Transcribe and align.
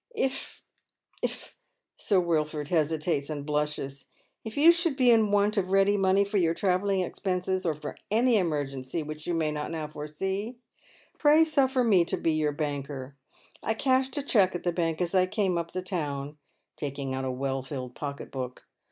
If— 0.15 0.63
if" 1.21 1.41
here 1.43 1.49
Sir 1.95 2.19
Wilford 2.19 2.69
hesitates 2.69 3.29
and 3.29 3.45
blushes 3.45 4.07
—"if 4.43 4.57
you 4.57 4.71
should 4.71 4.95
be 4.95 5.11
in 5.11 5.29
want 5.29 5.57
of 5.57 5.69
ready 5.69 5.95
money 5.95 6.23
for 6.25 6.37
your 6.37 6.55
travelling 6.55 7.01
expenses, 7.01 7.67
or 7.67 7.75
for 7.75 7.95
any 8.09 8.37
emergency 8.37 9.03
which 9.03 9.27
you 9.27 9.35
may 9.35 9.51
not 9.51 9.69
now 9.69 9.87
foresee, 9.87 10.57
pray 11.19 11.43
suffer 11.43 11.83
me 11.83 12.03
to 12.05 12.17
be 12.17 12.31
your 12.31 12.51
banker. 12.51 13.15
I 13.61 13.75
cashed 13.75 14.17
a 14.17 14.23
cheque 14.23 14.55
at 14.55 14.63
tha 14.63 14.71
bank 14.71 15.01
as 15.01 15.13
I 15.13 15.27
came 15.27 15.55
up 15.55 15.69
the 15.69 15.83
town," 15.83 16.39
taking 16.77 17.13
out 17.13 17.23
a 17.23 17.29
well 17.29 17.61
filled 17.61 17.93
pocket 17.93 18.31
book. 18.31 18.65